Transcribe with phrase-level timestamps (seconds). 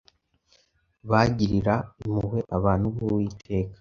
[1.09, 3.69] Bagirira impuhwe abantu b’Uwiteka,